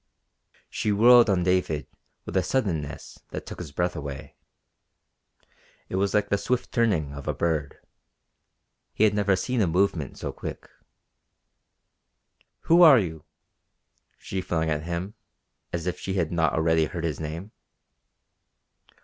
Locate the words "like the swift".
6.15-6.71